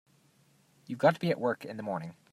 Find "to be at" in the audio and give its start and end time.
1.13-1.39